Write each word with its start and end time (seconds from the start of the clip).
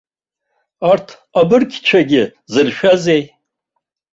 Арҭ 0.91 1.07
абыргцәагьы 1.39 2.23
зыршәазеи! 2.51 3.23